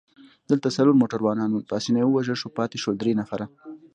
دلته 0.49 0.67
څلور 0.77 0.95
موټروانان 1.01 1.49
ول، 1.51 1.63
پاسیني 1.71 2.01
ووژل 2.05 2.37
شو، 2.41 2.49
پاتې 2.57 2.77
شول 2.83 2.95
درې 2.97 3.13
نفره. 3.21 3.45